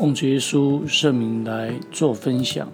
[0.00, 2.66] 奉主耶稣圣名来做分享。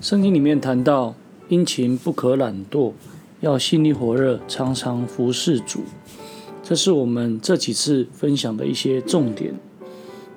[0.00, 1.16] 圣经里面谈到，
[1.48, 2.92] 殷勤不可懒惰，
[3.40, 5.80] 要心里火热，常常服侍主。
[6.62, 9.56] 这是我们这几次分享的一些重点。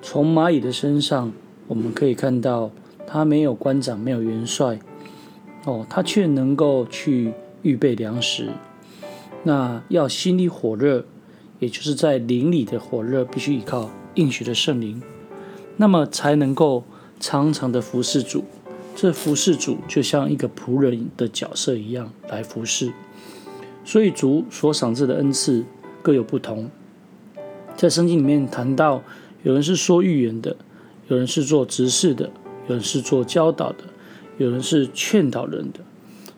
[0.02, 1.30] 从蚂蚁的身上，
[1.68, 2.72] 我们可以看到，
[3.06, 4.80] 它没有官长，没有元帅，
[5.66, 7.32] 哦，它却能够去
[7.62, 8.48] 预备粮食。
[9.44, 11.04] 那要心里火热，
[11.60, 15.00] 也就是在灵里的火热，必须依靠应许的圣灵，
[15.80, 16.84] 那么才能够
[17.18, 18.44] 常常的服侍主。
[18.94, 22.92] 这服侍主就像一个仆人的角色一样来服侍。
[23.82, 25.64] 所以主所赏赐的恩赐
[26.02, 26.70] 各有不同。
[27.78, 29.02] 在圣经里面谈到，
[29.42, 30.54] 有人是说预言的，
[31.08, 32.30] 有人是做执事的，
[32.68, 33.84] 有人是做教导的，
[34.36, 35.80] 有人是劝导人的。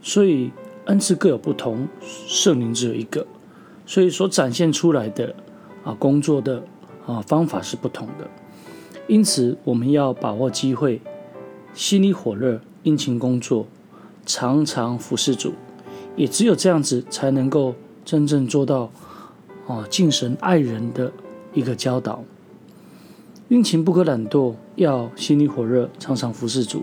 [0.01, 0.53] 所以
[0.85, 1.89] 恩赐各有不同，
[2.29, 3.27] 圣灵只有一个，
[3.87, 5.35] 所以所展现出来的
[5.83, 6.63] 啊工作的
[7.05, 8.31] 啊方法是不同的。
[9.13, 10.99] 因此，我们要把握机会。
[11.75, 13.67] 心里火热，殷勤工作，
[14.25, 15.53] 常常服侍主，
[16.17, 17.75] 也只有这样子，才能够
[18.07, 18.91] 真正做到
[19.67, 21.13] 啊敬神爱人的
[21.53, 22.25] 一个教导。
[23.49, 26.83] 殷勤不可懒惰，要心里火热，常常服侍主。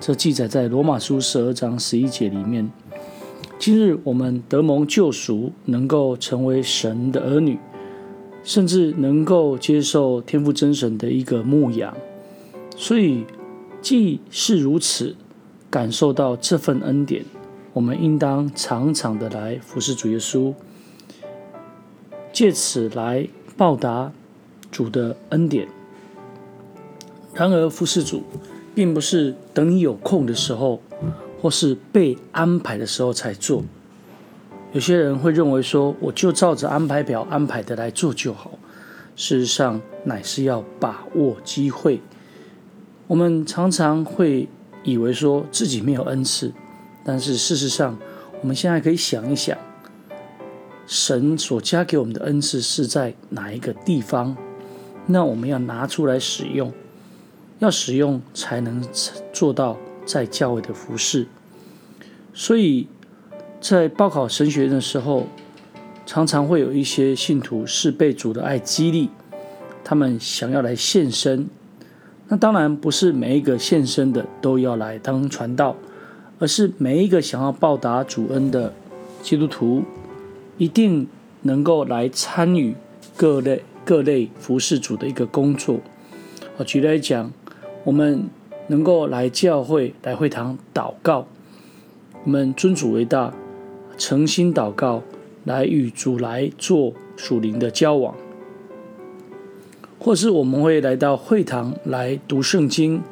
[0.00, 2.68] 这记载在罗马书十二章十一节里面。
[3.56, 7.56] 今日我们得蒙救赎，能够成为神的儿女，
[8.48, 11.94] 甚至能够接受天父真神的一个牧养，
[12.74, 13.26] 所以。
[13.80, 15.14] 既是如此，
[15.70, 17.24] 感受到这份恩典，
[17.72, 20.52] 我们应当常常的来服侍主耶稣，
[22.32, 24.12] 借此来报答
[24.72, 25.68] 主的恩典。
[27.32, 28.24] 然而，服侍主
[28.74, 30.82] 并不是等你有空的时候，
[31.40, 33.62] 或是被安排的时候才做。
[34.78, 38.52] 有些人会认为说，我就照着安排表安排的来做就好。
[39.16, 42.00] 事实上，乃是要把握机会。
[43.08, 44.48] 我们常常会
[44.84, 46.52] 以为说自己没有恩赐，
[47.04, 47.98] 但是事实上，
[48.40, 49.58] 我们现在可以想一想，
[50.86, 54.36] 神所加给我们的恩赐是在哪一个地方？
[55.06, 56.72] 那我们要拿出来使用，
[57.58, 58.80] 要使用才能
[59.32, 59.76] 做到
[60.06, 61.26] 在教会的服侍。
[62.32, 62.86] 所以
[63.60, 65.26] 在报考神学院的时候，
[66.06, 69.10] 常常会有一些信徒是被主的爱激励，
[69.82, 71.48] 他们想要来献身。
[72.28, 75.74] 那当然不是每一个献身的都要来当传道，
[76.38, 78.72] 而是每一个想要报答主恩的
[79.22, 79.82] 基督徒，
[80.56, 81.08] 一定
[81.42, 82.74] 能够来参与
[83.16, 85.80] 各类各类服侍主的一个工作。
[86.58, 87.32] 我举例来讲，
[87.84, 88.28] 我们
[88.68, 91.26] 能够来教会来会堂祷告，
[92.24, 93.32] 我们尊主为大，
[93.98, 95.02] 诚心祷告，
[95.44, 98.14] 来与主来做属灵的交往。
[99.98, 103.02] 或是我们会来到会堂来读圣经，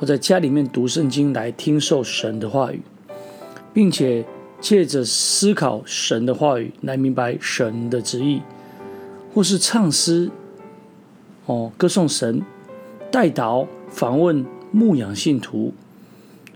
[0.00, 2.80] 或在家里面读圣经来听受神的话语，
[3.74, 4.24] 并且
[4.58, 8.40] 借着思考神的话语来明白神的旨意，
[9.34, 10.30] 或是唱诗，
[11.44, 12.40] 哦，歌颂神、
[13.10, 15.74] 代祷、访问、牧养信徒，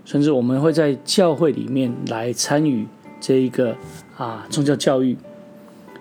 [0.03, 2.87] 甚至我们会在教会里面来参与
[3.19, 3.75] 这一个
[4.17, 5.17] 啊宗教教育，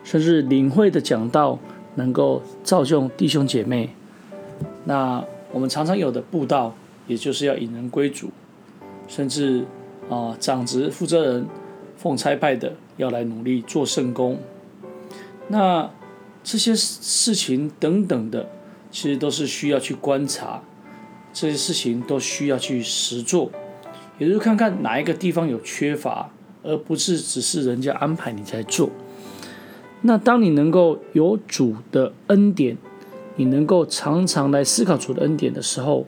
[0.05, 1.59] 甚至领会的讲道。
[1.95, 3.91] 能够造就弟兄姐妹，
[4.85, 6.73] 那我们常常有的布道，
[7.09, 8.31] 也就是要引人归主，
[9.09, 9.65] 甚至
[10.09, 11.47] 啊长职负责人
[11.97, 14.39] 奉差派的要来努力做圣工，
[15.49, 15.91] 那
[16.45, 18.49] 这些事情等等的，
[18.93, 20.63] 其实都是需要去观察，
[21.33, 23.51] 这些事情都需要去实做，
[24.19, 26.31] 也就是看看哪一个地方有缺乏，
[26.69, 28.91] 而不是只是人家安排你在做。
[30.03, 32.77] 那当你能够有主的恩典，
[33.37, 36.07] 你能够常常来思考主的恩典的时候，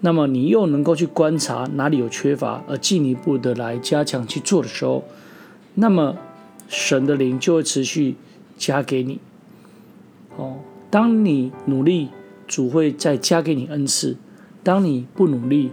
[0.00, 5.04] 那么你又能够去观察哪里有缺乏，而进一步的来加强去做的时候，
[5.74, 6.16] 那么
[6.68, 8.16] 神的灵就会持续
[8.58, 9.20] 加给你。
[10.36, 10.56] 哦，
[10.90, 12.08] 当你努力，
[12.46, 14.16] 主会再加给你恩赐；
[14.62, 15.70] 当你不努力，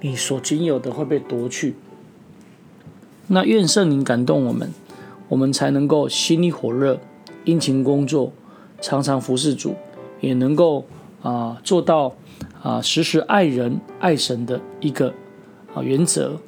[0.00, 1.74] 你所仅有的会被夺去。
[3.28, 4.70] 那愿圣灵感动我们。
[5.30, 7.00] 我们才能够心里火热，
[7.44, 8.30] 殷勤工作，
[8.82, 9.74] 常常服侍主，
[10.20, 10.84] 也能够
[11.22, 12.14] 啊、做到
[12.62, 15.14] 啊、时时爱人爱神的一个
[15.74, 16.38] 啊原则，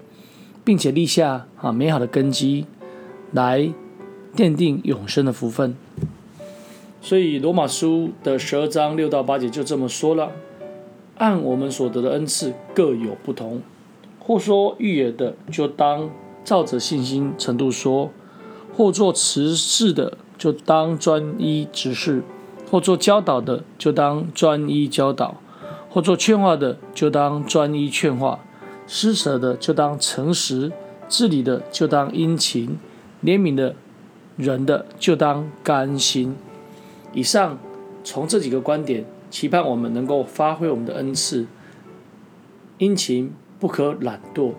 [0.62, 2.66] 并且立下啊美好的根基，
[3.32, 3.72] 来
[4.36, 5.74] 奠定永生的福分。
[7.00, 10.32] 所以罗马书的十二章六到八节就这么说了：
[11.16, 13.62] 按我们所得的恩赐各有不同，
[14.20, 16.10] 或说预言的，就当
[16.46, 18.10] 照着信心程度说。
[18.76, 22.20] 或做慈事的，就当专一执事；
[22.70, 25.36] 或做教导的，就当专一教导；
[25.88, 28.40] 或做劝化的，就当专一劝化；
[28.86, 30.72] 施舍的，就当诚实；
[31.08, 32.76] 治理的，就当殷勤；
[33.24, 33.74] 怜悯的
[34.36, 36.36] 人的，就当甘心。
[37.14, 37.58] 以上
[38.04, 41.46] 从这几个观点，期盼我们能够发挥我们的恩赐，
[42.76, 44.52] 殷勤不可懒惰，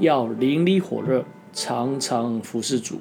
[0.00, 2.98] 要灵里火热，常常服侍主。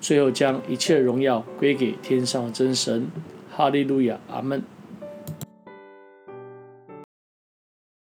[0.00, 3.08] 最后将一切荣耀归给天上真神。
[3.50, 4.62] 哈利路亚，阿门。